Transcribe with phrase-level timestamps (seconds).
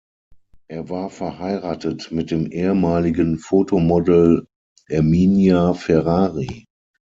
[0.67, 4.47] Er war verheiratet mit dem ehemaligen Fotomodel
[4.87, 6.65] Erminia Ferrari.